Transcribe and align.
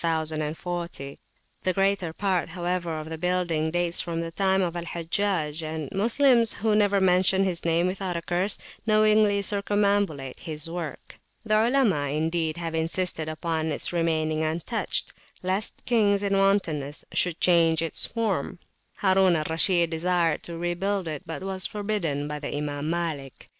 The 0.03 1.17
greater 1.75 2.11
part, 2.11 2.49
however, 2.49 2.99
of 2.99 3.09
the 3.11 3.19
building 3.19 3.69
dates 3.69 4.01
from 4.01 4.21
the 4.21 4.31
time 4.31 4.63
of 4.63 4.75
Al 4.75 4.85
Hajjaj; 4.85 5.61
and 5.61 5.91
Moslems, 5.91 6.53
who 6.55 6.75
never 6.75 6.99
mention 6.99 7.43
his 7.43 7.63
name 7.63 7.85
without 7.85 8.17
a 8.17 8.23
curse, 8.23 8.57
knowingly 8.87 9.43
circumambulate 9.43 10.39
his 10.39 10.67
work. 10.67 11.19
The 11.45 11.53
Olema 11.53 12.07
indeed 12.17 12.57
have 12.57 12.73
insisted 12.73 13.29
upon 13.29 13.67
its 13.67 13.93
remaining 13.93 14.43
untouched, 14.43 15.13
lest 15.43 15.85
kings 15.85 16.23
in 16.23 16.35
wantonness 16.35 17.05
should 17.11 17.39
change 17.39 17.83
its 17.83 18.03
form: 18.07 18.57
Harun 19.01 19.35
al 19.35 19.45
Rashid 19.51 19.91
desired 19.91 20.41
to 20.41 20.57
rebuild 20.57 21.07
it, 21.07 21.21
but 21.27 21.43
was 21.43 21.67
forbidden 21.67 22.27
by 22.27 22.39
the 22.39 22.57
Imam 22.57 22.89
Malik. 22.89 23.49